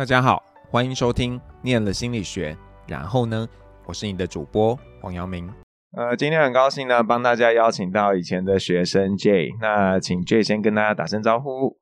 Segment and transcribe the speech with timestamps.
[0.00, 2.54] 大家好，欢迎收听《念了心理学》，
[2.88, 3.46] 然后呢，
[3.84, 5.46] 我是你的主播黄阳明。
[5.94, 9.50] 呃，今天很高兴呢，帮大家邀请到以前的学生 J。
[9.60, 11.76] 那请 J 先跟大家打声招呼。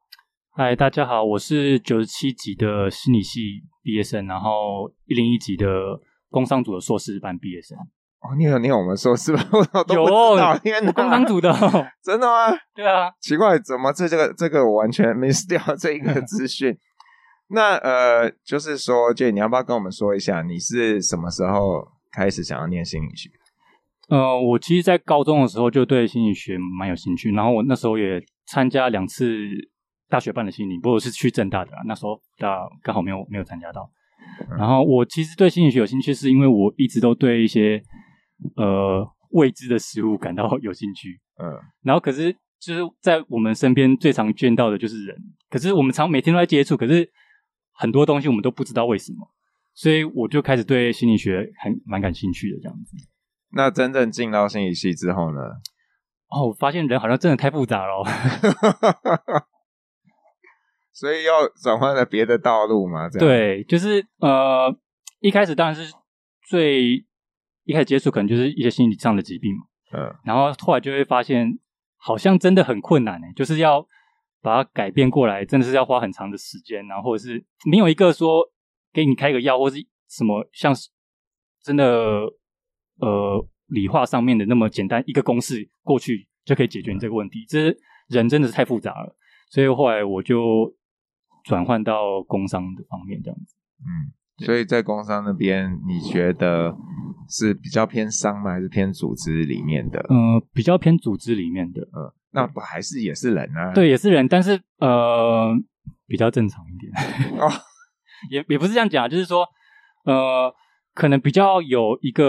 [0.50, 3.41] 嗨，大家好，我是九十七级的心理系
[3.85, 5.64] 毕业生，然后一零一级的
[6.29, 7.79] 工商组的硕士班毕业生。
[7.79, 9.46] 哦，你有念我们硕士班？
[9.55, 11.53] 我都不知道有，天哪，工商组的，
[12.03, 12.50] 真的吗？
[12.75, 16.77] 对啊，奇怪，怎么这这个这个我完全 miss 掉这一个资讯？
[17.50, 23.30] 那呃，就是说，姐你要不要跟我们说一下，你是什么时候开始想要念心理学？
[24.11, 29.26] 呃，我其实，在高中的时候就对心理学蛮有兴趣，然后我那时候也参加两次
[30.11, 33.91] 大学办的心理，不过我是去正大的，那时候大刚好没有没有参加到。
[34.58, 37.83] 然后我其实对心理学有兴趣，是因为我一直都对一些
[38.56, 41.19] 呃未知的事物感到 有兴趣。
[41.42, 41.48] 嗯，
[41.83, 45.16] 然后可是就是在我们身边最常见到的就是人，
[45.48, 47.10] 可是我们常每天都在接触，可是。
[47.80, 49.30] 很多东西我们都不知道为什么，
[49.72, 52.96] 所以我就开始对心理学很蛮感兴趣的这样子。
[53.52, 55.40] 那真正进到心理系之后呢？
[56.28, 58.04] 哦，我发现人好像真的太复杂了，
[60.92, 63.08] 所以要转换了别的道路嘛？
[63.08, 63.28] 这样。
[63.28, 64.76] 对，就是呃，
[65.20, 65.94] 一开始当然是
[66.48, 67.06] 最
[67.62, 69.62] 一开始接触可能就是一些心理上的疾病嘛，
[69.92, 71.58] 嗯，然后后来就会发现
[71.96, 73.86] 好像真的很困难呢，就是要。
[74.41, 78.42] 把它改变过来，真的是要花很长的时间，然后是没有一个说
[78.92, 79.77] 给你开个药，或是
[80.08, 80.89] 什么像是
[81.62, 81.84] 真的
[83.00, 87.45] 呃理化上面的那么简单一个公式过去就可以解决你这个问题。
[87.48, 87.75] 这
[88.08, 89.17] 人真的是太复杂了，
[89.50, 90.75] 所以后来我就
[91.45, 93.55] 转换到工商的方面这样子。
[93.80, 96.77] 嗯，所以在工商那边，你觉得
[97.28, 98.52] 是比较偏商吗？
[98.52, 99.98] 还是偏组织里面的？
[100.08, 101.83] 嗯，比较偏组织里面的。
[101.83, 102.12] 嗯。
[102.30, 103.72] 那不还是也是人啊？
[103.72, 105.54] 对，也是人，但是呃，
[106.06, 106.92] 比较正常一点。
[107.40, 107.48] 哦，
[108.30, 109.46] 也也不是这样讲，就是说，
[110.05, 110.55] 呃，
[110.94, 112.24] 可能比较有一个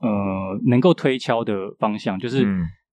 [0.00, 2.44] 呃能够推敲的方向，就是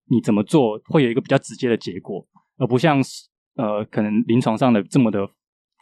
[0.09, 2.25] 你怎么做会有一个比较直接的结果，
[2.57, 5.27] 而不像是呃可能临床上的这么的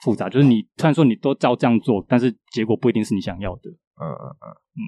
[0.02, 0.28] 复杂。
[0.30, 3.70] 就是你虽然说你都照这样做，但是结果不一定是你想要的。
[4.02, 4.82] 嗯嗯嗯嗯。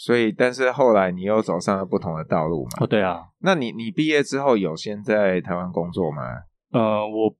[0.00, 2.70] 所以，但是后来你又走上了不同的道路嘛？
[2.80, 3.20] 哦，对啊。
[3.40, 6.22] 那你你毕业之后有先在台湾工作吗？
[6.70, 7.36] 呃，我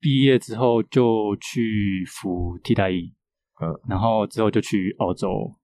[0.00, 3.14] 毕业之后就去服替代役，
[3.62, 5.54] 嗯，然后之后就去澳洲，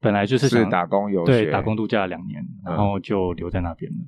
[0.00, 3.98] 本来就是打工游学，对，打工度假两年，然后就留在那边了。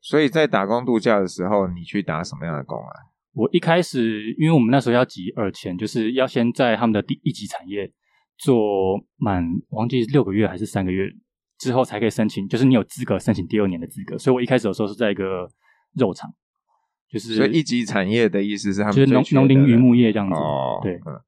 [0.00, 2.92] 所以在打工度假的时候，你去打什么样的工啊？
[3.34, 7.92] 我一开始，因为我们那时候要集二千，就是要先在他们的第一级产业。
[8.38, 11.08] 做满忘记六个月还是三个月
[11.58, 14.18] 之后才可以申请，就是你有资格申请第二年的资格。
[14.18, 15.48] 所以我一开始的时候是在一个
[15.94, 16.32] 肉厂，
[17.10, 20.34] 就是所以一级产业的意思是他们就是农农林渔牧业这样子。
[20.34, 20.94] 哦，对。
[21.06, 21.20] 嗯。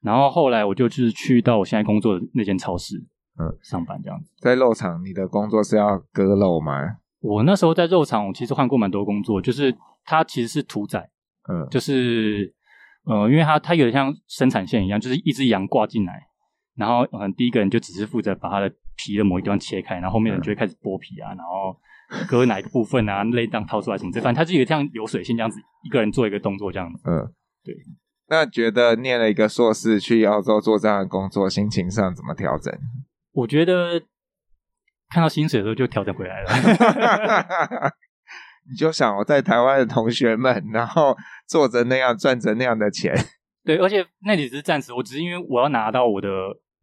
[0.00, 2.96] 然后后来我就就是去到我现在工作的那间超市，
[3.38, 4.32] 嗯，上班这样子。
[4.40, 6.96] 在肉厂，你的工作是要割肉吗？
[7.20, 9.72] 我那时候在肉厂，我其实换过蛮多工作，就是
[10.04, 11.08] 它其实是屠宰，
[11.48, 12.52] 嗯，就是
[13.04, 16.26] 呃，因为它它有点像生产线一样，就是一只羊挂进来。
[16.76, 21.78] 然后，嗯，第一个人就只是负责把它的皮的某一地方切开，然后后面人就会开始剥皮啊，然后
[22.26, 27.02] 割哪一个部分啊， 内脏掏出来什么这，反正它就有像流水线这样子，一个人做一个动作这样子。
[27.04, 27.74] 嗯，对。
[28.28, 32.72] 那觉得念了一个硕士去澳洲做这样的工作，心情上怎么调整？
[33.32, 34.00] 我觉得
[35.10, 36.50] 看到薪水的时候就调整回来了。
[38.70, 41.16] 你就想我在台湾的同学们，然后
[41.46, 43.12] 做着那样赚着那样的钱。
[43.64, 46.28] 对，而且那里只是暂时，我只是因为我要拿到我的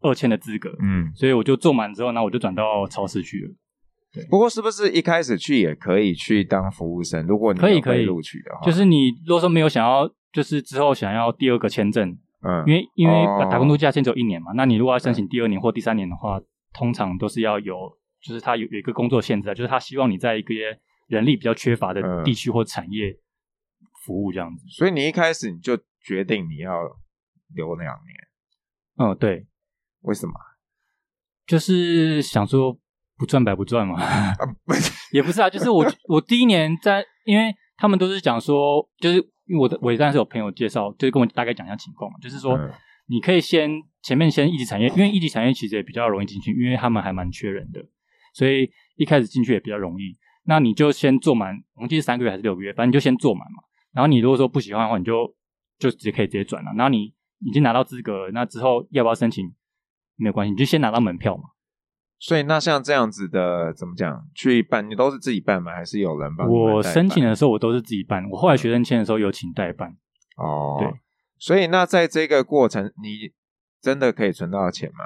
[0.01, 3.51] 二签的资格，嗯，所以我就做满之后，那我就转到超市去了。
[4.13, 7.27] 对，不过是不是一开始去也可以去当服务生？
[7.27, 13.13] 如果你可以可以录取的话，就是你如果说没有想要，就是之后想要第二个签证，嗯，因为因为
[13.51, 16.39] 打工度假签只有一年嘛，哦，那你如果要申请第二年或第三年的话，
[16.73, 17.75] 通常都是要有，
[18.21, 20.53] 就是他有有一个工作限制，就是他希望你在一个
[21.07, 23.13] 人力比较缺乏的地区或产业
[24.05, 24.63] 服务这样子。
[24.69, 25.77] 所以你一开始你就。
[26.01, 26.73] 决定你要
[27.55, 28.27] 留两年，
[28.97, 29.47] 嗯，对，
[30.01, 30.33] 为什么？
[31.45, 32.79] 就是想说
[33.17, 33.97] 不赚白不赚嘛，
[35.11, 42.57] 也不是啊，就是我 我第一年在，因为他们都是讲说，就是因为我的我当然是有朋友介绍，就是跟我大概讲一下情况嘛，就是说
[43.07, 47.83] 你可以先前面先一级产业，因为一级产业其实也比较容易进去，因为他们还蛮缺人的，
[48.33, 50.15] 所以一开始进去也比较容易。
[50.45, 53.63] 那你就先做满，我记得三个月还是六个月，反正你就先做满嘛。
[53.91, 55.35] 然后你如果说不喜欢的话，你就
[55.79, 57.05] 就直接可以直接转了，然后你
[57.39, 59.51] 已经拿到资格，那之后要不要申请
[60.17, 61.43] 没有关系，你就先拿到门票嘛。
[62.19, 65.71] 所以那像这样子的怎么讲去办，你都是自己办吗？
[65.71, 66.45] 还是有人帮？
[66.49, 69.95] 我申请的时候我都是自己办，我后来学生签的时候有请代办。
[70.35, 70.91] 哦，对，
[71.37, 73.31] 所以那在这个过程，你
[73.81, 75.05] 真的可以存到钱吗？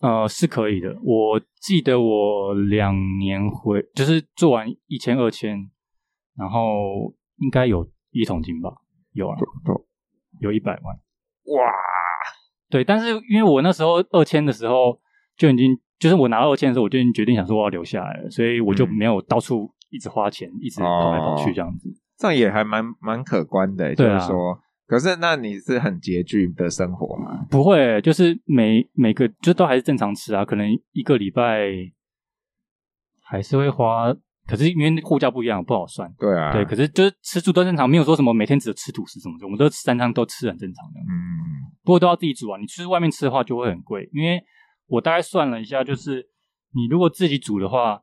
[0.00, 0.96] 呃，是可以的。
[1.02, 5.70] 我记得我两年回，就是做完一千二千，
[6.36, 8.72] 然后应该有一桶金吧？
[9.18, 9.36] 有啊，
[10.40, 10.96] 有一百万。
[11.56, 11.72] 哇，
[12.70, 14.98] 对，但是因为我那时候二千的时候
[15.36, 21.88] 就已经，就是我拿二千的时候，我就已经决定想说我要留下来了，所以我就没有到处一直花钱，一直跑来跑去这样子。
[21.88, 24.60] 哦，这样也还蛮蛮可观的，就是说。
[24.86, 27.44] 可是，那你是很拮据的生活吗？
[27.50, 30.46] 不会，就是每每个就都还是正常吃啊。
[30.46, 31.68] 可能一个礼拜
[33.22, 34.06] 还是会花，
[34.48, 36.10] 可是因为物价不一样，不好算。
[36.18, 41.00] 对啊，对，可是就是吃住都正常，没有说什么每天只有吃土司什么的，我们都三餐都吃很正常的。
[41.00, 42.58] 嗯，不过都要自己煮啊。
[42.58, 44.42] 你去外面吃的话就会很贵，因为
[44.86, 46.26] 我大概算了一下，就是
[46.74, 48.02] 你如果自己煮的话，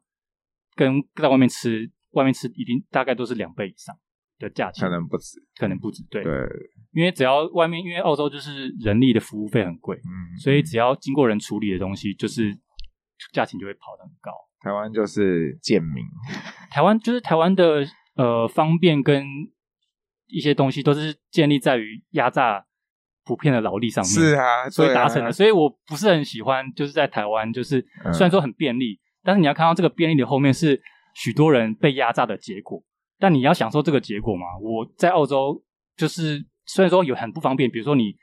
[0.76, 3.98] 跟在外面吃，外面吃一定大概都是两倍以上。
[4.38, 6.34] 的价钱可能不止，可能不止，对，对，
[6.92, 12.54] 因为只要外面，因为澳洲就是人力的服务费很贵，嗯，所以只要经过人处理的东西，就是
[13.32, 14.34] 价钱就会跑得很高。
[14.66, 16.04] 台湾就是贱民，
[16.72, 17.86] 台湾就是台湾的
[18.16, 19.24] 呃方便跟
[20.26, 22.66] 一些东西都是建立在于压榨
[23.26, 25.32] 普遍的劳力上面，是啊，所以达成了。
[25.32, 27.80] 所以我不是很喜欢，就是在台湾，就是
[28.12, 30.82] 虽然说很便利，嗯，但是你要看到这个便利的后面是
[31.14, 32.84] 许多人被压榨的结果。
[33.20, 34.46] 但你要享受这个结果嘛？
[34.60, 35.64] 我在澳洲
[35.96, 38.16] 就是虽然说有很不方便，比如说你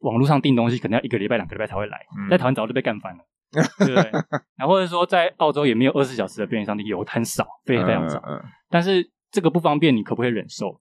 [0.00, 3.24] 网络上订东西可能要一个礼拜、两个礼拜才会来，嗯、在台湾早就被干翻了，
[3.78, 4.10] 对不对？
[4.56, 8.18] 然后或者说在澳洲也没有二十四小时的便利商店，有很少，非常非常少。
[8.26, 10.80] 嗯嗯、但是这个不方便，你可不可以忍受？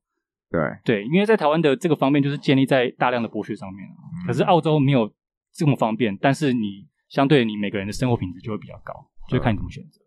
[0.50, 5.12] 对对，因为在台湾的这个方便就是建立在大量的剥削上面，嗯、可是澳洲没有
[5.54, 8.94] 这么方便，但是你相对你每个人的生活品质就会比较高，
[9.30, 10.02] 就看你怎么选择。
[10.02, 10.06] 嗯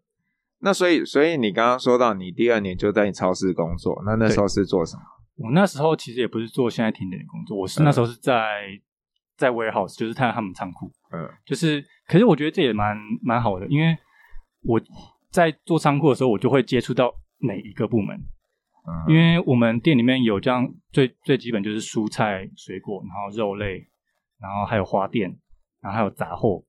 [0.60, 5.02] 那所以，所以你刚刚说到你第二年就在你超市工作，那那时候是做什么？
[5.36, 8.32] 我那时候其实也不是做现在甜点的工作，我是那时候是在、
[8.66, 8.82] 嗯、
[9.38, 10.92] 在 warehouse，就是看他们仓库。
[11.12, 13.96] 嗯，就是，可是我觉得这也蛮蛮好的，因为
[14.62, 14.78] 我
[15.30, 18.14] 在做仓库的时候，我就会接触到每一个部门。
[18.86, 23.88] 嗯，因为我们店里面有这样最最基本就是蔬菜、水果，然后肉类，
[24.38, 25.34] 然后还有花店，
[25.80, 26.62] 然后还有杂货，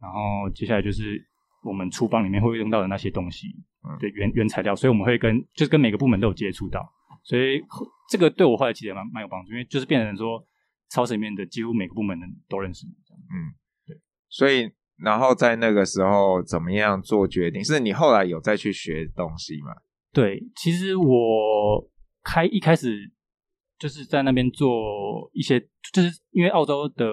[0.00, 1.26] 然后接下来就是。
[1.62, 3.48] 我们厨房里面会用到的那些东西，
[3.98, 6.88] 的原原材料，所以我们会跟就是跟每个部门都有接触到，
[7.24, 7.60] 所以
[8.08, 10.40] 这个对我后来其实也蛮蛮有帮助，因为就是变成说
[10.90, 12.86] 超市里面的几乎每个部门的都认识。
[12.86, 13.54] 嗯，
[13.86, 14.00] 对。
[14.28, 17.64] 所以然后在那个时候怎么样做决定？
[17.64, 19.74] 是你后来有再去学东西吗？
[20.12, 21.90] 对，其实我
[22.22, 23.12] 开一开始
[23.78, 25.60] 就是在那边做一些，
[25.92, 27.06] 就是因为澳洲的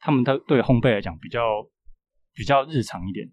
[0.00, 1.40] 他们的对烘焙来讲比较
[2.32, 3.30] 比较日常一点。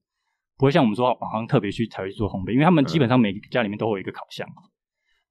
[0.58, 4.60] 不会像我们说，好像特别去才会去做烘焙，因为他们基本上每个家里面都会有一个烤箱，嗯、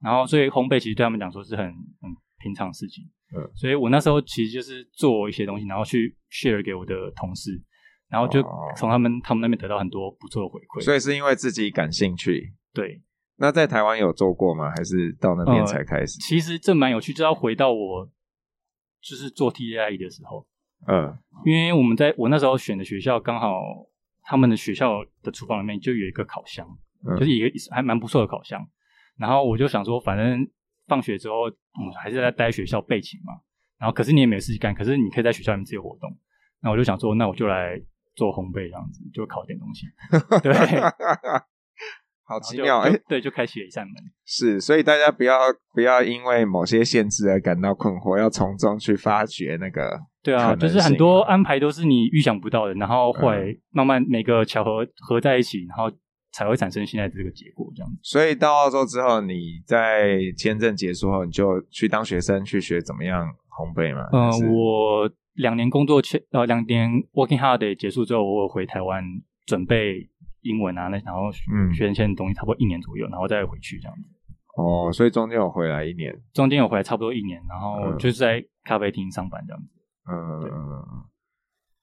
[0.00, 3.04] 然后所以烘焙其实对他们讲说是很很平常的事情。
[3.36, 7.60] 嗯，所以我那时候其实就是做一些东西，然后去 share 给我的同事，
[8.08, 8.42] 然后就
[8.76, 10.80] 从他们、哦、他们那边得到很多不错的回馈。
[10.82, 12.54] 所以是因为自己感兴趣。
[12.72, 13.02] 对。
[13.36, 14.70] 那在台湾有做过吗？
[14.76, 16.18] 还是到那边才开始？
[16.18, 18.08] 呃、其实这蛮有趣，就要回到我
[19.00, 20.46] 就是做 TAIE 的时候。
[20.86, 23.60] 嗯，因为我们在我那时候选的学校刚好。
[24.30, 26.68] 他们的学校的厨房里面就有一个烤箱，
[27.02, 28.62] 嗯、就是一个还蛮不错的烤箱。
[29.16, 30.46] 然后我就想说，反正
[30.88, 33.34] 放学之后，嗯，还是在待学校备勤嘛。
[33.78, 36.10] 然后可是你也没有事情干，可是你可以在学校里面自由活动。
[36.60, 37.80] 那我就想说，那我就来
[38.16, 39.86] 做烘焙这样子，就烤点东西。
[40.42, 40.52] 对。
[42.24, 43.94] 好奇妙哎，对，就开启了一扇门。
[44.26, 45.38] 是，所以大家不要
[45.72, 49.98] 不要因为某些限制而感到困惑，要从中去发掘那个。
[50.22, 55.90] 对啊，就是很多安排都是你预想不到的，然后会慢慢每个巧合合在一起，然后
[56.32, 57.98] 才会产生现在这个结果这样子。
[58.02, 64.08] 所以到澳洲之后，你在签证结束后，你就去当学生去学怎么样烘焙吗？
[64.12, 69.04] 嗯、呃，我两年工作签呃两年 working holiday 结束之后，我回台湾
[69.46, 70.10] 准备。
[70.42, 71.32] 英文啊，那然后
[71.74, 74.08] 学一些东西，差不多一年左右，然后再回去这样子。
[74.56, 79.68] 哦，所以中间有回来一年，中间有回来差不多一年，然后就是在咖啡厅上班这样子。
[80.08, 80.50] 嗯，对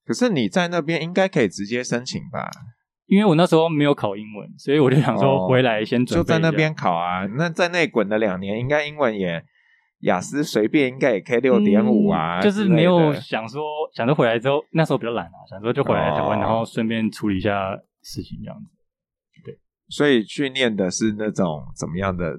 [0.05, 2.49] 可是你在那边应该可以直接申请吧？
[3.07, 7.25] 因为我那时候没有考英文，所以我就想说回来先准备、哦、就在那边考啊。
[7.37, 9.43] 那在那滚了两年，应该英文也
[9.99, 12.41] 雅思随便应该也可以六点五啊、嗯。
[12.41, 13.61] 就是没有想说
[13.93, 17.77] 想着回来之后，那时候比较懒啊，想说就回来台湾，哦、然后顺便处理一下。
[18.07, 18.69] 事情这样子，
[19.43, 19.57] 对，
[19.89, 22.37] 所以去念的是那种怎么样的？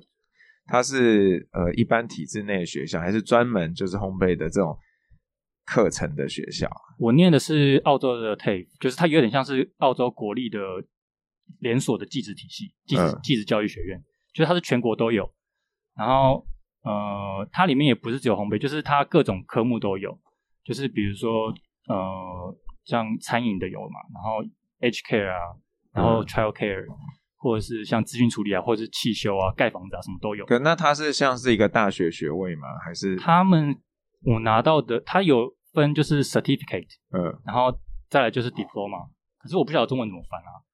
[0.64, 4.78] 他是呃一般体制内的学校，还是专门就是烘焙的这种
[5.66, 6.70] 课程的学校？
[6.98, 10.58] 我念的是澳洲的 TAFE，就是它有点像是澳洲国立的
[11.58, 15.30] 连锁的技职体系，技职技职教育学院，就是它是全国都有。
[15.96, 16.46] 然后
[16.82, 20.16] 呃，它里面也不是只有烘焙，就是它各种科目都有，
[20.64, 21.52] 就是比如说
[21.88, 24.44] 呃，像餐饮的有嘛，然后
[24.80, 25.56] H care 啊，
[25.92, 26.94] 然后 Child care，嗯、
[27.36, 30.46] 或者是像资讯处理啊，或者是汽修啊、盖房子啊，什么都有。
[30.46, 32.68] 可那它是像是一个大学学位吗？
[32.84, 33.76] 还是他们
[34.22, 37.72] 我拿到的，它有分就是 certificate，嗯，然后
[38.08, 40.64] 再来就是 diploma，可是我不晓得中文怎么翻啊。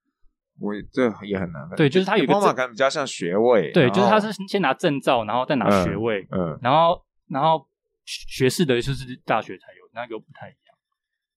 [0.60, 1.68] 我这也很难。
[1.76, 3.72] 对，就是它有一个证，感觉比较像学位。
[3.72, 6.26] 对，就是他是先拿证照，然后再拿学位。
[6.30, 7.66] 嗯，然后然后
[8.04, 10.76] 学士的就是大学才有，那个不太一样。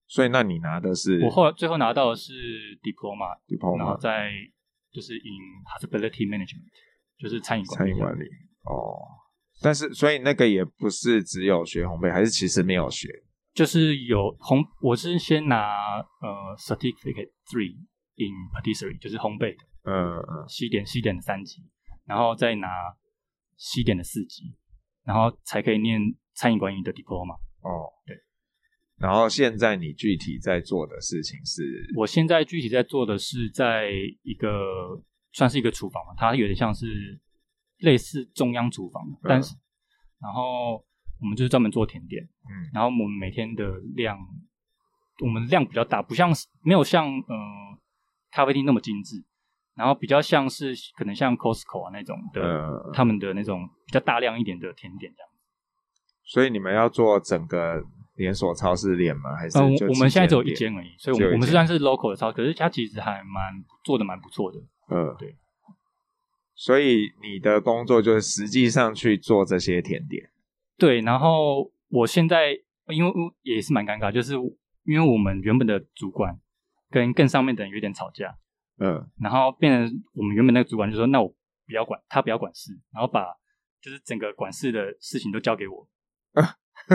[0.08, 1.20] 所以，那你拿的是？
[1.24, 2.34] 我后来最后拿到的是
[2.84, 4.30] diploma，diploma，然后再
[4.92, 6.70] 就是 in hospitality management，
[7.18, 8.26] 就是餐饮餐饮管理。
[8.66, 9.02] 哦，
[9.64, 13.08] 但是所以那个也不是只有学烘焙，还是其实没有学？
[13.56, 17.76] 就是有烘，我是先拿呃 certificate three。
[18.18, 21.62] In patisserie 就是烘焙的，嗯嗯，西点西点的三级，
[22.06, 22.68] 然后再拿
[23.58, 24.56] 西点的四级，
[25.04, 26.00] 然后才可以念
[26.34, 27.34] 餐饮管理的 diploma。
[27.60, 28.16] 哦，对。
[28.96, 31.62] 然后现在你具体在做的事情是？
[31.98, 33.90] 我现在具体在做的是，在
[34.24, 34.50] 一个
[35.34, 37.20] 算是一个厨房嘛，它有点像是
[37.80, 39.54] 类似中央厨房，嗯、但是
[40.22, 40.86] 然后
[41.22, 44.18] 我们就是专门做甜点，嗯，然后我们每天的量，
[45.24, 46.32] 我们量比较大，不像
[46.64, 47.24] 没有像嗯。
[47.28, 47.56] 呃
[48.32, 49.24] 咖啡厅那么精致，
[49.76, 55.30] 然后比较像是可能像 Costco 啊那种的，呃、他们的那种比较大量一点的甜点这样。
[56.26, 57.82] 所以你们要做整个
[58.16, 59.34] 连锁超市链吗？
[59.38, 59.58] 还是？
[59.58, 64.60] 嗯，我们现在只有一间而已，所以我们我们虽然是 local 的超市，可是它其实还蛮做的蛮不错的。
[64.90, 65.38] 嗯、呃，对。
[66.56, 70.30] 所以你的工作就是实际上去做这些甜点。
[70.78, 72.52] 对，然后我现在
[72.88, 74.34] 因为也是蛮尴尬，就是
[74.84, 76.40] 因为我们原本的主管。
[76.92, 78.38] 跟更上面的人有点吵架，
[78.78, 81.28] 嗯，然后变成我们原本那个主管就说：“那我
[81.66, 83.36] 不要管，他不要管事，然后把
[83.82, 85.90] 就是整个管事的事情都交给我。”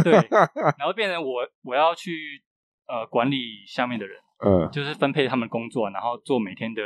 [0.02, 0.12] 对，
[0.78, 2.42] 然后变成我我要去
[2.86, 6.82] 呃管理下面的人，嗯，就是分配他们工作，然后做每天的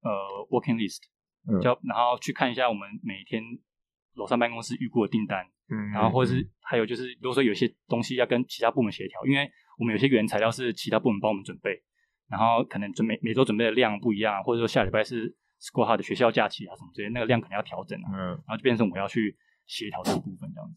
[0.00, 0.10] 呃
[0.48, 1.02] working list，
[1.50, 3.42] 嗯，就然后去看一下我们每天
[4.14, 11.82] 楼上办公室预估的订单，嗯，然后或者是还有就是如果说有些东西要跟其他部门协调，因为我们有些原材料是其他部门帮我们准备。
[12.28, 18.10] 然后可能准备每周准备的量不一样，或者说下礼拜是 school 的学校假期啊什么之类，那个量可能要调整啊。
[18.12, 20.76] 嗯，然后就变成我要去协调这个部分这样子。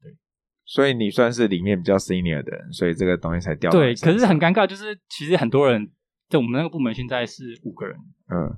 [0.00, 0.16] 对，
[0.64, 3.68] 所以你算是里面比较 senior 的人，所以这个东西才掉。
[3.72, 5.90] 对，可是很尴尬，就是其实很多人
[6.28, 7.98] 在我们那个部门现在是五个人。
[8.32, 8.56] 嗯，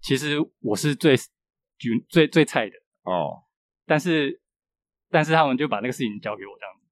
[0.00, 1.14] 其实我是最
[2.08, 3.44] 最最菜的哦，
[3.86, 4.41] 但是
[5.12, 6.82] 但是他们就把那个事情交给我这样子。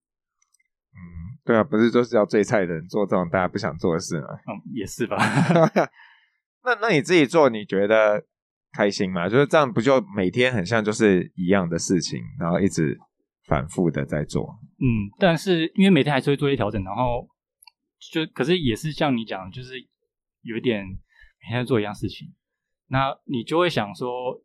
[1.42, 4.28] 对啊，不是都是要最菜的人做这种大家不想做的事吗？
[4.46, 5.16] 嗯，也是吧。
[6.62, 8.22] 那那你自己做，你觉得
[8.72, 9.28] 开心吗？
[9.28, 12.96] 就是这样，不就每天很像就是一样的事情，然后一直
[13.46, 14.60] 反复的在做。
[14.78, 17.26] 嗯，但是因为每天还是会做一些调整，然后
[18.12, 19.74] 就可是也是像你讲，就是
[20.42, 22.28] 有一点每天做一样事情，
[22.88, 24.40] 那你就会想说，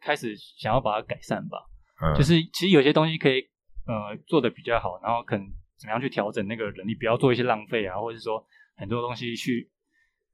[0.00, 1.58] 开始想要把它改善吧。
[2.00, 3.40] 嗯，就是其实有些东西可以
[3.86, 5.46] 呃做的比较好，然后可能。
[5.80, 9.70] 怎么样去调整那个人力，不要做一些浪费啊，或者是说很多东西去，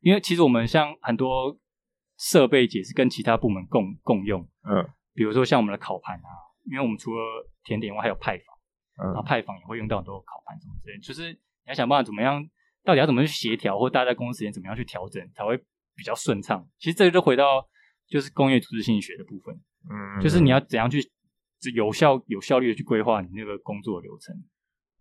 [0.00, 1.54] 因为其实我们像很多
[2.16, 6.28] 设备也是跟其他部门共共用，嗯，比如说像我们的烤盘啊，
[6.64, 7.20] 因为我们除了
[7.62, 8.46] 甜点外还有派房，
[9.04, 12.42] 嗯，然后派坊也会用到很多烤盘什么之类，就是你要想办法怎么样，
[12.82, 15.58] 到底要怎么去协调，或大家在工作时间怎么样去调整才会
[15.94, 16.66] 比较顺畅。
[16.78, 17.68] 其实这个就回到
[18.08, 19.54] 就是工业组织心理学的部分，
[19.90, 21.02] 嗯，就是你要怎样去
[21.72, 24.34] 有效有效率的去规划你那个工作流程。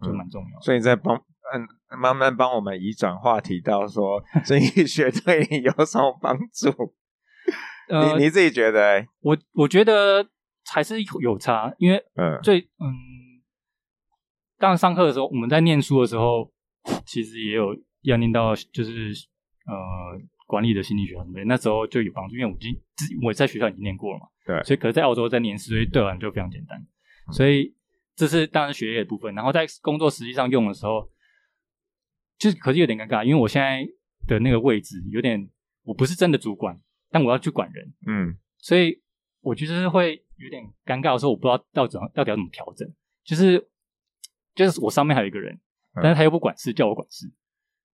[0.01, 6.93] 就蛮重要，所以在帮嗯慢慢帮我们移转话题到说 心理学对你有什么帮助？
[7.87, 9.07] 呃、你你自己觉得、欸？
[9.21, 10.27] 我我觉得
[10.69, 12.91] 还是有差，因为嗯最嗯，
[14.57, 16.51] 当然上课的时候，我们在念书的时候，
[17.05, 19.13] 其实也有要念到就是
[19.67, 22.75] 呃管理的心理学什么的，那时候就有帮助，因为我已经
[23.21, 26.85] 我在学校已经念过了嘛，对，所以可是在澳洲在念书，所以对我来就非常简单，
[27.31, 27.75] 所以。
[28.15, 31.09] 这是当然学业的部分，然后在工作实际上用的时候，
[32.37, 33.83] 就是可是有点尴尬，因为我现在
[34.27, 35.49] 的那个位置有点，
[35.81, 39.01] 我不是真的主管，但我要去管人，嗯，所以
[39.41, 42.87] 我觉得会有点尴尬的时候，我不知道到怎到底要怎么调整，
[43.23, 43.67] 就是
[44.53, 45.59] 就是我上面还有一个人，
[45.95, 47.25] 但是他又不管事，叫我管事，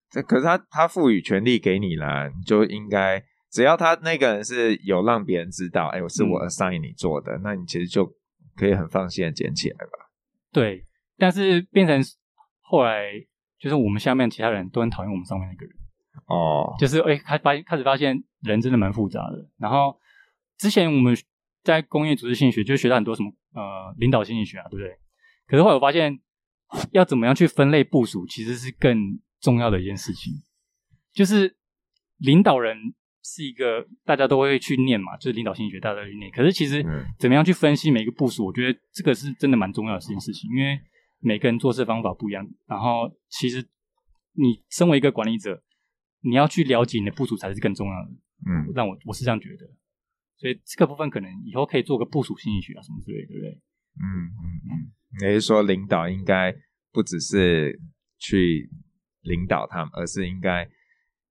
[0.09, 8.05] 这可是他他赋予权利给你了，你就应该只要他那个人是有让别人知道，哎，我是我 assign 你做的，嗯，那你其实就
[8.55, 10.11] 可以很放心的捡起来吧。
[10.51, 10.83] 对，
[11.17, 12.01] 但是变成
[12.61, 13.11] 后来，
[13.59, 15.75] 就是我们下面其他人都很讨厌我们上面那个人。
[16.27, 19.49] 哦，就是哎，开发开始发现人真的蛮复杂的。
[19.57, 19.99] 然后
[20.57, 21.17] 之前我们
[21.63, 24.95] 在工业组织心理学就学到很多什么呃领导心理学啊，对不对？
[25.47, 26.19] 可是后来我发现，
[26.91, 30.33] 要怎么样去分类部署，其实是更重要的一件事情。
[31.11, 31.57] 就是
[32.17, 32.77] 领导人
[33.29, 36.31] 是一个大家都会去念嘛，就是领导心理学大家都会去念。
[36.31, 36.83] 可是其实
[37.19, 40.79] 怎么样去分析每个部署，我觉得这个是真的蛮重要的一件事情，因为
[41.19, 42.43] 每个人做事方法不一样。
[42.65, 43.63] 然后其实
[44.33, 45.61] 你身为一个管理者，
[46.21, 48.09] 你要去了解你的部署才是更重要的。
[48.49, 49.65] 嗯，让我我是这样觉得。
[50.37, 53.49] 所以这个部分可能以后可以做个部署心理学啊什么之类的，对不对？
[54.01, 54.71] 嗯嗯嗯，
[55.21, 56.55] 也就是说领导应该
[56.91, 57.79] 不只是
[58.17, 58.69] 去
[59.21, 60.67] 领导他们，而是应该。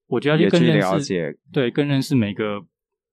[0.09, 2.61] 我觉得要去更了解，对，更认识每个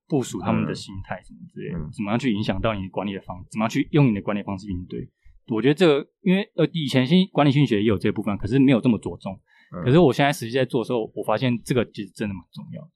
[0.08, 5.10] 部署他们的心态什么之类的，嗯、怎么样去影响到你管理的方，怎么样去用你的管理方式应对。
[5.50, 9.38] 我觉得这个，因为呃，以前心管理心理学也有这个部分，可是没有这么着重。
[9.76, 12.90] 嗯、可是我现在实际在做的时候，我发现这个其实真的蛮重要的。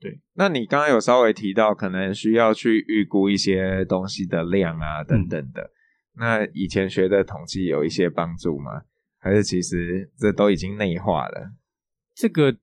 [0.00, 5.62] 对，那你刚刚有稍微提到，可能需要去预估一些东西的量啊等等的。
[5.62, 5.70] 嗯、
[6.18, 8.82] 那以前学的统计有一些帮助吗？
[9.18, 11.52] 还是其实这都已经内化了？
[12.14, 12.56] 这个。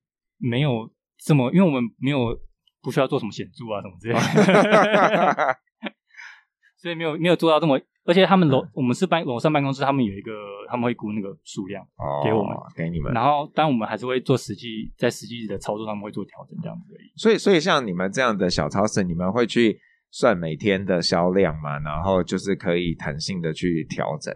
[0.48, 2.38] 没有这么，因为我们没有
[2.82, 5.56] 不需要做什么显著啊什么之类的，
[6.76, 7.80] 所以没有没有做到这么。
[8.06, 10.30] 而且他们楼，嗯、我们是办楼上办公室，他们有一个
[10.68, 11.82] 他们会估那个数量
[12.22, 13.10] 给我们，哦、给你们。
[13.14, 17.10] 然后，当我们还是会做实际在实际的操作上面会做调整这样子而已。
[17.16, 21.78] 所以，所以像你们这样的小超市，你们会去算每天的销量嘛？
[21.78, 24.34] 然后就是可以弹性的去调整。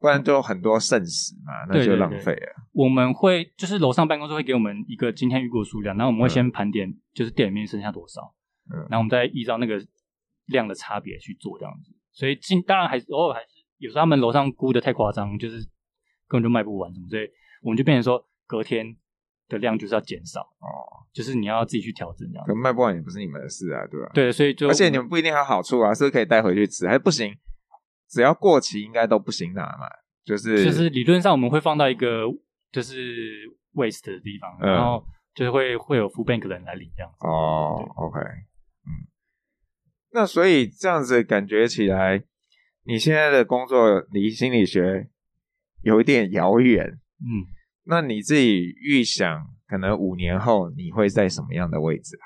[0.00, 2.38] 不然就很多剩食嘛，那就浪费了。
[2.38, 8.32] 对对对，我们会就是楼上办公室会给我们一个今天预估数量，然后我们会先盘点，就是店里面剩下多少，
[8.72, 9.84] 嗯，然后我们再依照那个
[10.46, 11.92] 量的差别去做这样子。
[12.12, 13.46] 所以今当然还是偶尔还是
[13.78, 15.56] 有时候他们楼上估的太夸张，就是
[16.28, 17.28] 根本就卖不完什么，所以
[17.62, 18.96] 我们就变成说隔天
[19.48, 22.44] 的量就是要减少哦，就是你要自己去调整这样。
[22.46, 24.10] 可卖不完也不是你们的事啊，对吧？
[24.14, 26.86] 对，所以就而且你们不一定还有好处啊，是不是可以带回去吃？
[26.86, 27.34] 还是不行？
[28.08, 29.86] 只要过期应该都不行拿嘛，
[30.24, 32.22] 就是就是理论上我们会放到一个
[32.72, 37.26] 就是 waste 的地方，嗯、然后就是会会有 full bank 的人来领这样子。
[37.26, 38.88] 哦，OK，嗯，
[40.12, 42.24] 那所以这样子感觉起来，
[42.84, 45.10] 你现在的工作离心理学
[45.82, 46.86] 有一点遥远，
[47.20, 47.44] 嗯，
[47.84, 52.24] 那你自己预想可能五年后你会在什么样的位置啊？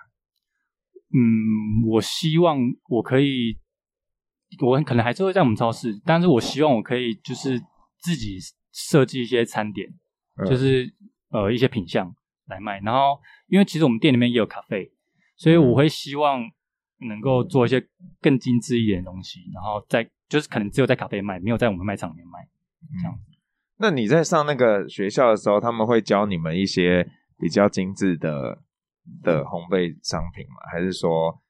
[1.14, 3.58] 嗯，我希望我可以。
[4.60, 7.58] 我可能还是会在我们超市，但是我希望我可以就是
[7.98, 8.38] 自己
[8.72, 9.88] 设计一些餐点，
[10.36, 10.92] 嗯、就是
[11.30, 12.14] 呃一些品相
[12.46, 12.80] 来卖。
[12.80, 14.92] 然后，因为其实我们店里面也有咖啡，
[15.36, 16.42] 所以我会希望
[17.08, 17.84] 能够做一些
[18.20, 22.46] 更精致一点的东西，然后在就是可能只有在咖啡卖，没有在我们卖场里面卖
[23.00, 23.30] 这样子。
[23.78, 28.62] 那你在上那个学校的时候，他们会教你们一些比较精致的
[29.22, 30.56] 的烘焙商品吗？
[30.70, 31.42] 还是说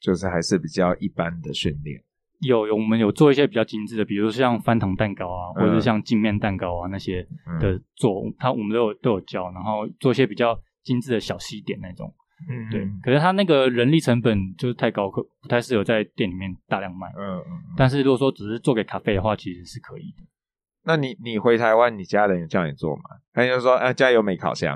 [0.00, 2.02] 就是还是比较一般的训练？
[2.40, 7.26] 有有，我们有做一些比较精致的，比如像翻糖蛋糕啊，或者是像镜面蛋糕啊那些
[7.60, 12.12] 的做，他、嗯、我们都有都有教，然后做一些比较精致的小西点那种。
[12.48, 12.88] 嗯，对。
[13.02, 17.08] 可是它那个人力成本就是太高，可不太适合在店里面大量卖。
[17.08, 17.44] 嗯嗯。
[17.76, 20.24] 但是如果说只是做给咖啡的话，其实是可以的。
[20.84, 23.02] 那你你回台湾，你家人有叫你做吗？
[23.34, 24.74] 他就说，哎，家有没烤箱？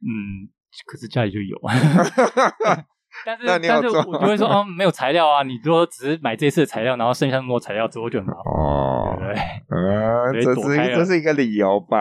[0.00, 0.48] 嗯，
[0.86, 1.60] 可是家里就有。
[3.24, 5.42] 但是，但是我就会说，哦，没有材料啊！
[5.42, 9.42] 你如果只是买这次的材料，然后剩下那么多材料之后就很麻烦，哦，对对？
[9.70, 11.98] 呃，这是这是一个理由吧？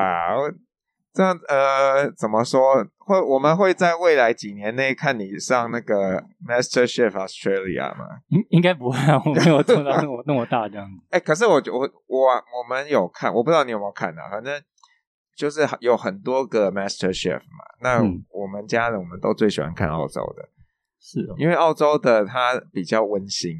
[1.13, 2.85] 这样，呃，怎么说？
[2.97, 8.05] 会我们会在未来几年内看你上那个 Master Chef Australia 吗？
[8.29, 10.93] 应应该不会啊，我没有做到那么 那么大这样子。
[11.11, 14.29] 哎，可是我我我我们有看，我不知道你有没有看啊？
[14.31, 14.59] 反正
[15.35, 17.65] 就是有很多个 Master Chef 嘛。
[17.81, 17.99] 那
[18.31, 20.49] 我们家人我们都最喜欢看澳洲的。
[21.03, 23.51] 是哦，因为澳洲的它比较温馨，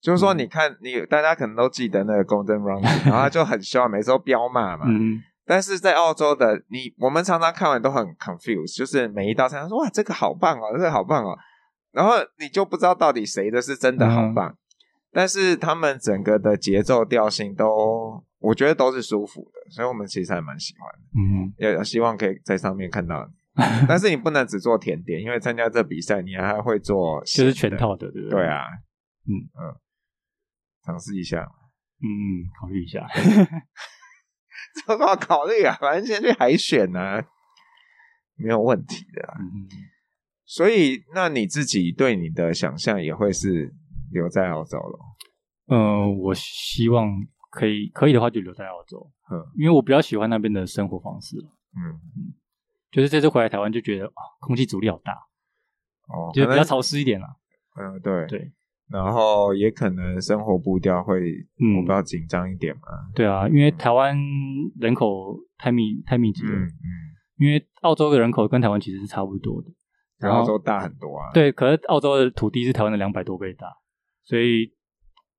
[0.00, 4.86] 就是说，你看，你大家可能都记得那个 Golden Ramsay， 然后他就很凶，每次都飙骂嘛。
[4.88, 11.36] 嗯，但是在澳洲的你，我们常常看完都很 confused，就是每一道菜，他说哇，这个好棒哦，这个好棒哦，
[11.92, 14.56] 然后你就不知道到底谁的是真的好棒。
[15.12, 21.08] 但是他们整个的节奏调性都，我觉得都是舒服的，所以我们其实还蛮喜欢的。
[21.18, 23.28] 嗯，也希望可以在上面看到。
[23.88, 28.38] 但是你不能只做甜点，因为参加这比赛，你还会做，就是全套的，对不对？
[28.38, 28.62] 对啊，
[29.26, 29.34] 嗯。
[29.58, 29.74] 嗯，
[30.84, 31.40] 尝试一下，
[32.00, 32.08] 嗯，
[32.60, 33.06] 考虑一下，
[34.86, 37.22] 这个要考虑啊，反正先去海选啊，
[38.36, 39.22] 没有问题的。
[39.40, 39.66] 嗯，
[40.46, 43.74] 所以那你自己对你的想象也会是
[44.12, 44.98] 留在澳洲了？
[45.70, 47.06] 嗯，我希望
[47.50, 51.36] 可以，可以的话就留在澳洲，嗯，因为我比较喜欢那边的生活方式，
[51.76, 52.00] 嗯。
[52.16, 52.34] 嗯。
[52.90, 55.12] 就是这次回来台湾就觉得啊，空气阻力好大，
[56.08, 57.26] 哦，就比较潮湿一点了。
[57.80, 58.52] 嗯，对对。
[58.90, 61.20] 然后也可能生活步调会
[61.60, 62.82] 嗯比较紧张一点嘛。
[63.14, 64.16] 对啊，因为台湾
[64.80, 66.52] 人口太密太密集了。
[66.52, 67.08] 嗯嗯。
[67.36, 69.68] 因为澳洲的人口跟台湾其实是差不多的，
[70.18, 71.30] 然后澳洲大很多啊。
[71.32, 73.68] 对，可是澳洲的土地是台湾的两百多倍大，
[74.24, 74.72] 所以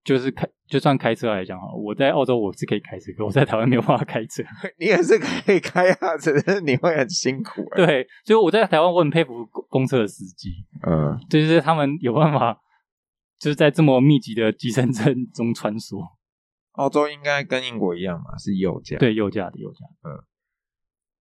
[0.04, 4.44] 就是开就算开车来讲哈，我在澳洲我是可以开车，可我在台湾没有办法开车。
[4.78, 7.76] 你也是可以开啊，只是你会很辛苦啊。
[7.76, 12.60] 对，所以我在台湾我很佩服公车的司机，嗯，就是他们有办法。
[13.40, 16.06] 就是在这么密集的计程车中穿梭。
[16.74, 18.98] 澳洲应该跟英国一样嘛，是右驾。
[18.98, 19.86] 对，右驾的右驾。
[20.04, 20.12] 嗯。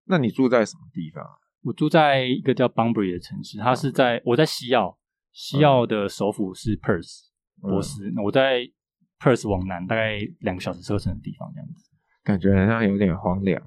[0.06, 1.24] 那你住在什么地方？
[1.62, 4.98] 我住在一个叫 Bunbury 的城市，它是在我在西澳，
[5.30, 7.27] 西澳的首府是 Perth，
[7.60, 8.12] 博斯。
[8.22, 8.60] 我在
[9.20, 11.90] Perth 往南大概两个小时车程的地方，这样子。
[12.24, 13.60] 感觉好像有点荒凉。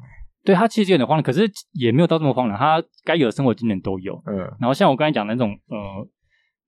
[0.44, 4.22] 对，它其实有点荒凉，可是也没有到这么荒凉，它该有的生活景点都有。
[4.26, 4.38] 嗯。
[4.60, 6.08] 然后像我刚才讲的那种，呃，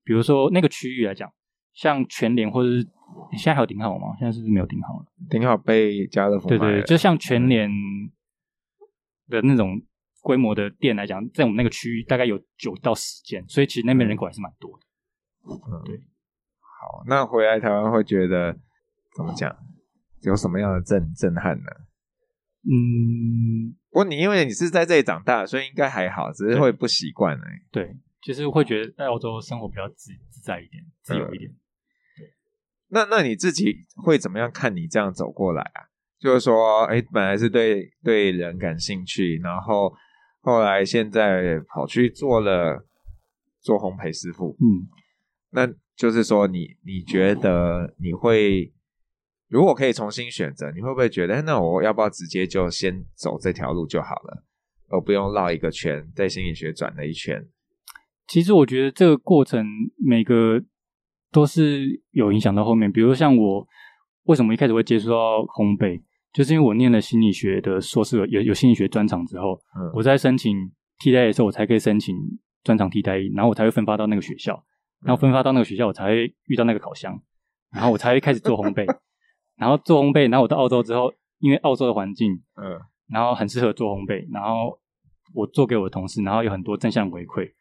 [0.04, 1.30] 比如说那个区域来讲。
[1.76, 2.76] 像全联或者是
[3.32, 4.14] 你现在还有顶好吗？
[4.16, 5.06] 现在是不是没有顶好了？
[5.28, 6.48] 顶好被家乐福。
[6.48, 7.68] 对对，就像全联
[9.26, 9.82] 的那种
[10.22, 14.86] 规模的店来讲，在我们那个区域大概有九到十间，所以其实那边人口还是蛮多的。
[15.50, 16.00] 嗯，对。
[16.84, 18.52] 好，那回来台湾会觉得
[19.16, 19.56] 怎么讲？
[20.20, 21.70] 有什么样的震震撼呢？
[22.64, 27.60] 嗯，不过你因为你是在这里长大，所以应该还好，只是会不习惯而已。
[27.70, 31.50] 对，就是会觉得在澳洲生活比较自自在一点，自由一点。
[31.50, 31.56] 嗯
[32.88, 35.88] 那那你自己会怎么样看你这样走过来啊？
[36.20, 39.92] 就是说，哎，本来是对对人感兴趣，然后
[40.40, 42.86] 后来现在跑去做了
[43.60, 44.86] 做烘焙师傅，嗯，
[45.50, 48.72] 那就是说你你觉得你会
[49.48, 54.44] 如果可以重新选择，你会不会觉得，那我要不要直接就先走这条路就好了，
[54.88, 57.46] 而不用绕一个圈，在心理学转了一圈？
[58.26, 59.66] 其实我觉得这个过程
[59.98, 60.62] 每个。
[61.34, 63.66] 都是有影响到后面，比如像我
[64.26, 66.00] 为什么一开始会接触到烘焙，
[66.32, 72.14] 就是因为我念了心理学的硕士，有有心理学专长之后，嗯，我在申请替代的时候，我才可以申请
[72.62, 74.64] 专长替代役，然后我才会分发到那个学校，
[75.04, 77.20] 然后分发到那个学校，我才会遇到那个烤箱，
[77.70, 78.86] 然后我才会开始做烘焙，
[79.56, 84.80] 然后做烘焙，然后我到澳洲之后，因为澳洲的环境，嗯，然后很适合做烘焙，然后
[85.34, 87.52] 我做给我的同事，然后有很多正向回馈，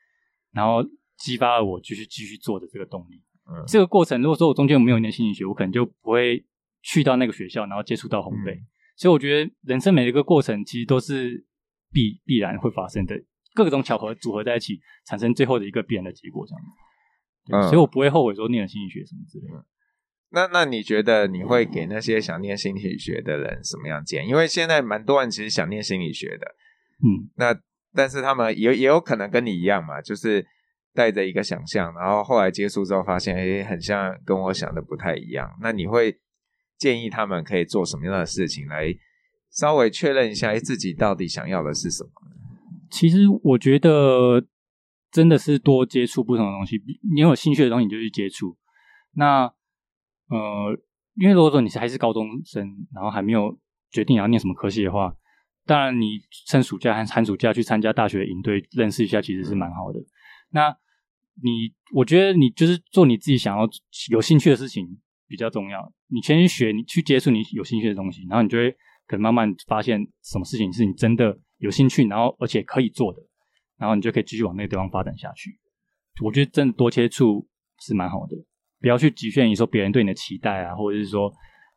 [0.52, 0.82] 然后
[1.18, 3.22] 激发了我继续继续做的这个动力。
[3.46, 6.46] 嗯、这个过程，如果说我中间没有念心理学，我可能就不会
[6.82, 8.56] 去到那个学校，然后接触到烘焙。
[8.56, 11.46] 嗯、所以我觉得人生每一个过程其实都是
[11.92, 13.22] 必必然会发生的，
[13.54, 16.62] 各种巧合组合在一起，产生最后的一个必然的结果，这样。
[17.52, 19.66] 嗯，所以我不会后悔说念了心理学什么之类的。
[20.30, 24.30] 那那你觉得你会给那些想念心理学的人什么样建议？
[24.30, 26.56] 因为现在蛮多人其实想念心理学的，
[27.04, 27.56] 嗯，那
[27.94, 30.46] 但是他们也也有可能跟你一样嘛，就是。
[30.96, 35.50] 带着一个想象，然后后来接触之后发现，哎，很像跟我想的不太一样。
[35.60, 36.20] 那你会
[36.78, 38.96] 建议他们可以做什么样的事情来
[39.50, 42.12] 稍微确认一下，哎，自己到底想要的是什么？
[42.92, 44.46] 其实我觉得
[45.14, 46.82] 真的是多接触不同的东西。
[47.14, 48.58] 你有兴趣的东西，你就去接触。
[49.14, 49.44] 那
[50.28, 50.78] 呃，
[51.16, 53.58] 因为如果说你是还是高中生，然后还没有
[53.92, 55.16] 决定要念什么科系的话，
[55.66, 60.00] 当然你趁暑假和寒暑假去参加大学营队，认识一下，其实是蛮好的。
[60.50, 60.76] 那
[61.42, 63.70] 你，我觉得你就是做你自己想要
[64.10, 64.98] 有兴趣的事情
[65.28, 65.94] 比较重要。
[66.08, 68.72] 你先去学，你去接触你有兴趣的东西，然后你就会
[69.06, 73.20] 可能慢慢发现什么事情是你真的有兴趣，然后而且可以做的，
[73.84, 75.60] 然后你就可以继续往那个地方发展下去。
[76.24, 77.46] 我觉得真的多接触
[77.82, 78.38] 是蛮好的，
[78.80, 81.30] 不要去局限于说别人对你的期待啊，或者是说，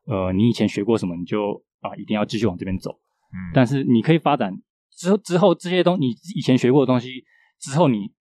[0.05, 2.92] 呃，你以前学过什么，你就啊一定要继续往这边走。
[3.33, 4.53] 嗯，但是你可以发展
[4.92, 7.25] 之后之后这些东西，你以前学过的东西
[7.59, 8.14] 之后你。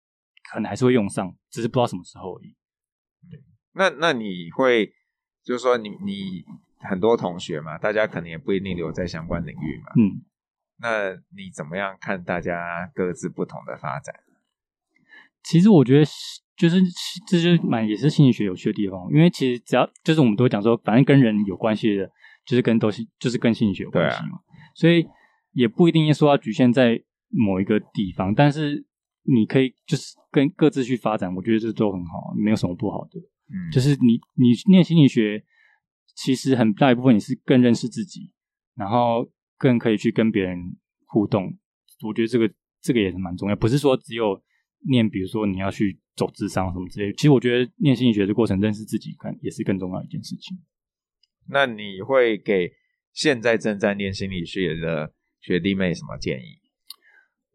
[0.48, 2.56] 可能还是会用上，只是不知道什么时候而已。
[3.32, 3.42] 对，
[3.74, 4.86] 那那你会
[5.44, 6.46] 就是说你，你你
[6.88, 9.92] 很多同学嘛，大家可能也不一定留在相关领域嘛。
[9.98, 10.22] 嗯，
[10.80, 14.16] 那你怎么样看大家各自不同的发展？
[15.44, 16.06] 其实我觉得，
[16.58, 16.82] 就是
[17.28, 22.10] 这就蛮也是心理学有趣的地方，因为其实只要就是我们都讲说，反正跟人有关系的，
[22.46, 24.38] 就是跟都是就是跟心理学有关系嘛。
[24.38, 24.42] 啊、
[24.74, 25.08] 所以
[25.52, 28.86] 也不一定说要局限在某一个地方，但是。
[29.28, 33.20] 你可以就是跟各自去发展，我觉得这都很好，没有什么不好的。
[33.50, 35.44] 嗯，就是你你念心理学，
[36.14, 38.32] 其实很大一部分你是更认识自己，
[38.76, 41.58] 然后更可以去跟别人互动。
[42.06, 44.42] 我觉得这个这个也是蛮重要，不是说只有
[44.90, 47.12] 念，比如说你要去走智商什么之类。
[47.14, 50.58] 其实我觉得念心理学的过程，认识自己，看也是更重要一件事情。
[51.50, 52.72] 那你会给
[53.14, 56.60] 现在正在念心理学的学弟妹什么建议？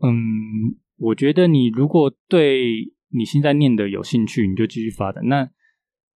[0.02, 0.80] 嗯。
[1.02, 5.26] 我觉得你如果对你现在念的有兴趣，你就继续发展。
[5.28, 5.48] 那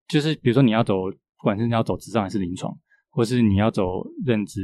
[0.08, 2.76] 就是比如说你要走，不管是你要走智商还是临床，
[3.10, 4.60] 或是你要走认知，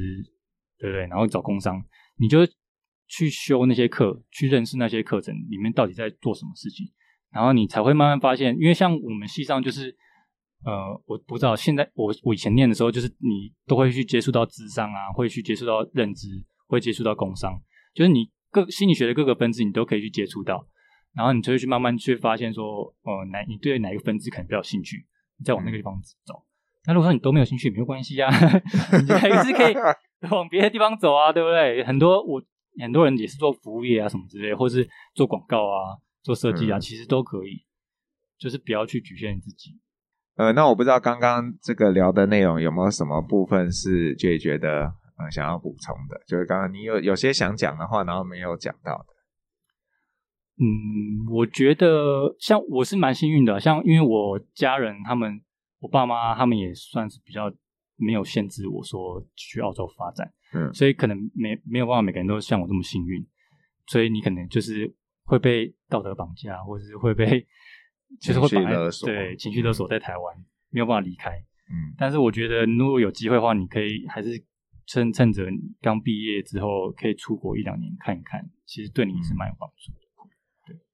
[0.78, 1.06] 对不对？
[1.06, 1.82] 然后找工商，
[2.16, 2.46] 你就
[3.06, 6.86] 去修那些课，去认识那些课程里面到底在做什么事情，
[7.30, 9.96] 然后你才会慢慢发现，因为像我们系上就是。
[10.64, 16.26] 呃，我不知道现在我我以前念的时候，就是你都会去接触到智商啊，会去接触到认知，
[16.66, 17.62] 会接触到工商，
[17.94, 20.66] 就是你各心理学的各个分支，你都可以去接触到，
[21.14, 25.06] 然后你就会去慢慢去发现说，呃，哪你对哪一个分支可能比较有兴趣，
[25.38, 25.94] 你再往那个地方
[26.26, 26.44] 走。
[26.86, 28.30] 那如果说你都没有兴趣，没有关系啊，
[29.06, 29.74] 你还是可以
[30.30, 31.84] 往别的地方走啊，对不对？
[31.84, 32.42] 很多我
[32.80, 37.64] 很多人也是做服务业啊什么之类，或是做广告啊，做设计啊，嗯、其实都可以，
[38.38, 39.78] 就是不要去局限你自己。
[40.36, 44.84] 呃，那我不知道刚刚这个聊的内容有没有什么部分是 Jay 觉得
[45.18, 49.06] 呃想要补充的，就是刚刚你有有些想讲的话，然后没有讲到的。
[50.60, 55.40] 嗯，我觉得像我是蛮幸运的，像因为我家人他们，
[55.78, 57.52] 我爸妈他们也算是比较
[57.96, 63.26] 没有限制我说去澳洲发展，嗯，所以可能没没有办法每个人都像我这么幸运，
[63.86, 67.46] 所以你可能就是会被道德绑架，或者是会被。
[68.20, 68.70] 其实会把
[69.04, 71.28] 对情绪勒索在台湾、嗯、没有办法离开，
[71.68, 74.42] 嗯，但是我觉得如果有机会的话，你可以还是
[74.86, 80.08] 趁趁着你刚毕业之后可以出国一两年看一看，其实对你是蛮有帮助的。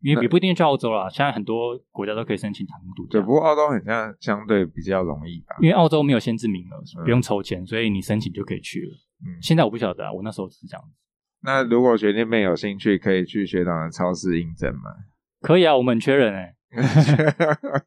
[0.01, 3.13] 因为也不一定去澳洲啦，现在很多国家都可以申请打工度假。
[3.13, 5.57] 对，不过澳洲好像相对比较容易吧？
[5.61, 8.93] 因为澳洲没有限制名额，不用抽签，所以你申请就可以去了。
[9.27, 10.97] 嗯，现在我不晓得啊，我那时候是这样子。
[11.43, 14.91] 那如果学弟妹有兴趣，可以去学长的超市应征吗？
[15.41, 16.55] 可以啊，我们很缺人哎、欸。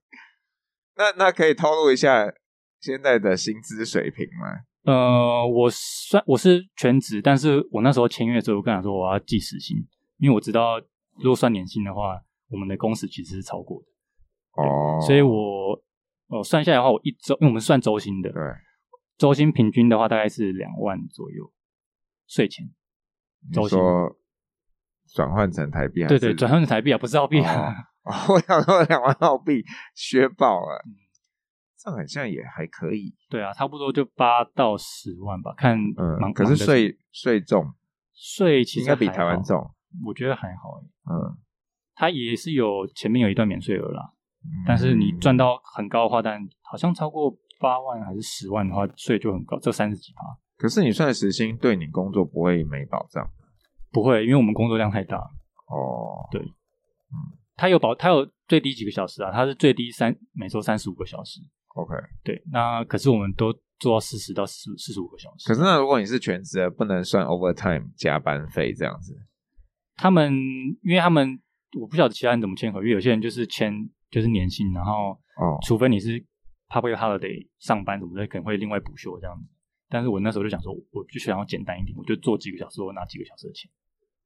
[0.96, 2.32] 那那可以透露一下
[2.80, 4.62] 现在的薪资水平吗？
[4.84, 9.76] 呃，我算我是全职，但是我那时候签约的时候，我跟他说我要计时薪，
[10.18, 10.80] 因为我知道
[11.20, 13.88] 如果算年薪的话，我们的工时其实是超过的。
[14.62, 15.74] 哦，所以我
[16.28, 18.42] 哦算下来的话，我一周，因为我们算周薪的，对，
[19.18, 21.52] 周薪平均的话大概是两万左右，
[22.28, 22.70] 税前。
[23.54, 23.78] 周薪
[25.14, 26.04] 转换成台币？
[26.06, 27.72] 对对，转换成台币啊，不是澳币啊。
[28.04, 30.96] 哦 我想说两万澳币削爆了，嗯，
[31.78, 33.14] 这样好像也还可以。
[33.30, 36.34] 对啊，差不多就八到十万吧，看嗯。
[36.34, 37.74] 可是税税重，
[38.14, 39.70] 税其实应该比台湾重，
[40.06, 40.82] 我觉得还好。
[41.10, 41.38] 嗯，
[41.96, 50.22] 它也是有前面有一段免税额啦，嗯，但是你赚到很高的话，但好像超过八万还是十万的话，税就很高，这三十几趴。
[50.58, 53.28] 可是你算时薪，对你工作不会没保障？
[53.92, 55.18] 不会，因为我们工作量太大。
[55.18, 57.38] 哦，对，嗯。
[57.56, 59.32] 它有保，它有最低几个小时啊？
[59.32, 61.40] 它是最低三每周三十五个小时。
[61.76, 65.48] OK，对，那可是我们都做到四十到四四十五个小时。
[65.48, 69.16] 可是那如果你是全职的，不能算 overtime 加班费这样子。
[69.98, 70.32] 他们
[70.84, 71.38] 因为他们
[71.78, 73.74] 我不晓得其他人怎么签合约，有些人就是签
[74.10, 76.24] 就是年薪，然后哦，除非你是
[76.70, 79.46] public holiday 上班什么的，可能会另外补休这样子。
[79.90, 83.70] 但是我那时候就想说，我就想要简单一点，我就做几个小时，我拿几个小时的钱。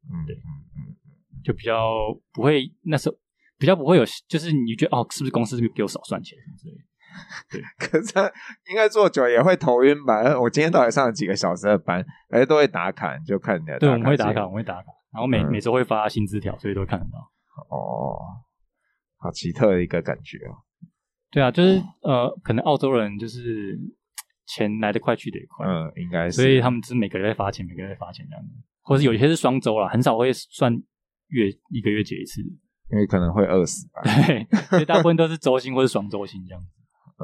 [0.03, 0.95] 嗯，对，嗯嗯。
[1.43, 3.15] 就比较不会，那时候
[3.57, 6.81] 比较不会有，就是你觉得哦，是不是公司是不是给我少算钱之类的？
[7.49, 8.13] 对， 可是
[8.69, 10.39] 应该做久也会头晕吧？
[10.39, 13.77] 我今天到底上了几个小时的班，而且都会打卡，就看人家。
[13.79, 17.19] 对，我们会打卡，我们会打卡，然后每、嗯、每周会发薪资条，所以都看得到。
[17.69, 18.17] 哦，
[19.17, 20.55] 好奇特的一个感觉哦。
[21.31, 23.79] 对啊，就是呃，可能澳洲人就是
[24.47, 28.49] 钱来得快去得也快，嗯，应该是，所以他们就是每个月发钱，每个月发钱这样子，
[28.81, 30.81] 或者有一些是双周啦，很少会算。
[31.33, 34.01] 月一个月结一次，因为可能会饿死吧。
[34.03, 36.67] 对，所以大部分都是周薪或者双周薪这样子。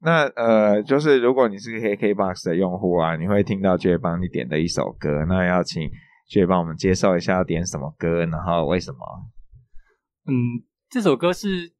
[0.00, 5.90] 那呃，就是如果你是 KKBOX 的用户啊，你会听到 Jay 帮你点的一首歌，那要请
[6.40, 8.98] 去帮我们介绍一下要点什么歌，然后为什么？
[10.26, 11.72] 嗯，这首歌是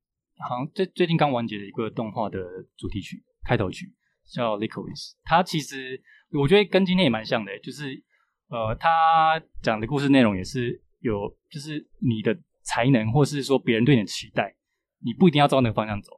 [0.48, 2.38] 好像最最近刚完结的一个动画的
[2.76, 3.92] 主题曲、开头曲，
[4.34, 5.10] 叫《Licorice》。
[5.24, 8.02] 它其实我觉得跟今天也蛮像的，就是
[8.48, 10.82] 呃，他讲的故事内容也是。
[11.02, 14.54] 有，就是你的才能，或是说别人对你的期待，
[15.00, 16.12] 你不一定要照那个方向走，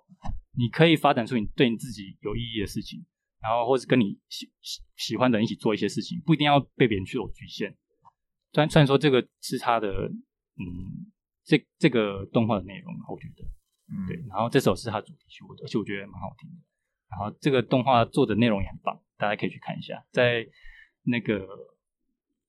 [0.59, 3.03] 你可以发展出你对你自己有意义的事情，
[3.41, 7.75] 然后或是跟你喜喜喜欢的人一起做一些事情，不一定要被别人去有局限。
[8.55, 11.11] 虽然虽然说这个是他的，嗯，
[11.45, 13.45] 这这个动画的内容，我觉得，
[13.91, 14.17] 嗯，对。
[14.31, 16.57] 然后这首是他主题曲，而且我觉得蛮好听的。
[17.11, 20.47] 然后这个动画做的内容也很棒，大家可以去看一下，在
[21.03, 21.45] 那个。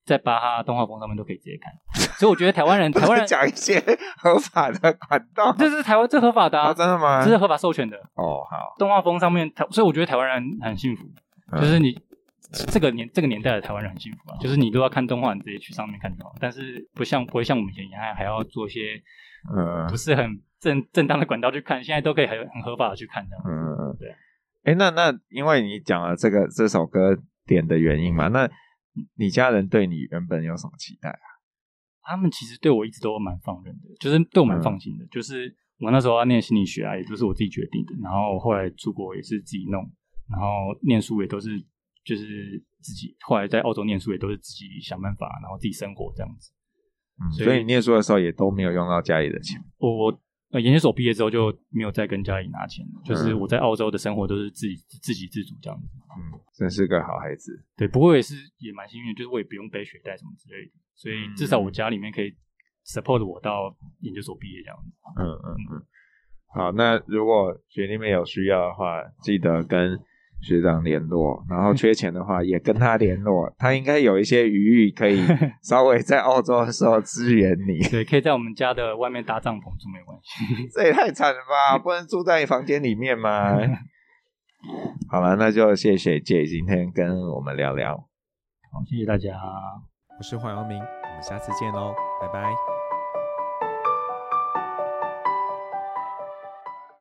[0.06, 1.72] 在巴哈动画风上面都可以直接看，
[2.16, 3.80] 所以我觉得台湾人， 台湾人讲一些
[4.16, 6.72] 合法的管道，这是台湾最合法的啊，啊！
[6.72, 7.24] 真的吗？
[7.24, 8.46] 这是合法授权的哦。
[8.48, 11.02] 好，动画风上面台，所以我觉得台湾人很幸福，
[11.50, 11.92] 嗯、就是你
[12.52, 14.38] 这个年这个年代的台湾人很幸福啊。
[14.40, 19.00] 就是你都要看动画，你直接去上面看就好，但是不像不会像我们以前一样还还要做一些
[19.54, 23.44] 呃不是很正正当的管道去看，现在都可以很很合法的去看这样。
[23.46, 24.14] 嗯嗯，对。
[24.64, 28.48] 哎，那那因为你讲了这个这首歌点的原因嘛，那
[29.16, 31.26] 你家人对你原本有什么期待啊？
[32.02, 35.04] 他们其实对我一直都蛮放任的，就是对我蛮放心的。
[35.04, 37.94] 嗯、就是我那时候要念心理学啊，也都是我自己决定的。
[38.02, 39.82] 然后后来出国也是自己弄，
[40.30, 40.46] 然后
[40.82, 41.50] 念书也都是
[42.06, 43.16] 就是自己。
[43.26, 46.52] 后来在澳洲念书也都是自己想办法，然后自己生活这样子。
[47.18, 49.60] 嗯，所以，念书的时候也都没有用到家里的钱。
[49.78, 55.88] 我我呃研究所毕业之后就没有再跟家里拿钱了，就是我在澳洲的生活都是自己自给自足这样子。
[56.16, 57.64] 嗯，真是个好孩子。
[57.76, 62.30] 对，不过也是也蛮幸运，就是我也不用背学贷什么之类的，所以至少我家里面可以
[62.86, 64.92] support 我到研究所毕业这样子。
[65.18, 65.86] 嗯嗯嗯。
[66.54, 69.98] 好，那如果学弟妹有需要的话，记得跟。
[70.40, 75.20] 学长联络，然后缺钱的话也跟他联络， 他应该有一些余裕，可以
[75.62, 77.78] 稍微在澳洲的时候支援你。
[77.90, 80.68] 对，可以在我们家的外面搭帐篷住，没关系。
[80.72, 83.56] 这也太惨了吧，不能住在房间里面吗？
[85.08, 87.96] 好了，那就谢谢 Jay 今天跟我们聊聊。
[88.72, 89.32] 好，谢谢大家。
[90.18, 90.82] 我是黄阳明，我
[91.14, 92.75] 们下次见喽，拜拜。